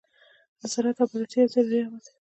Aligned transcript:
نظارت 0.61 0.95
او 1.01 1.07
بررسي 1.11 1.35
یو 1.39 1.51
ضروري 1.53 1.79
امر 1.83 2.01
دی. 2.03 2.11